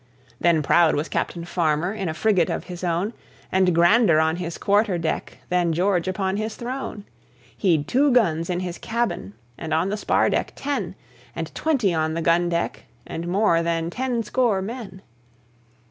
Then 0.39 0.63
proud 0.63 0.95
was 0.95 1.07
Captain 1.07 1.45
Farmer 1.45 1.93
in 1.93 2.09
a 2.09 2.15
frigate 2.15 2.49
of 2.49 2.63
his 2.63 2.83
own, 2.83 3.13
And 3.51 3.75
grander 3.75 4.19
on 4.19 4.37
his 4.37 4.57
quarter 4.57 4.97
deck 4.97 5.37
than 5.49 5.73
George 5.73 6.07
upon 6.07 6.37
his 6.37 6.55
throne. 6.55 7.05
He'd 7.55 7.87
two 7.87 8.11
guns 8.11 8.49
in 8.49 8.61
his 8.61 8.79
cabin, 8.79 9.33
and 9.59 9.75
on 9.75 9.89
the 9.89 9.97
spar 9.97 10.31
deck 10.31 10.53
ten, 10.55 10.95
And 11.35 11.53
twenty 11.53 11.93
on 11.93 12.15
the 12.15 12.21
gun 12.23 12.49
deck, 12.49 12.85
and 13.05 13.27
more 13.27 13.61
than 13.61 13.91
ten 13.91 14.23
score 14.23 14.59
men. 14.59 15.03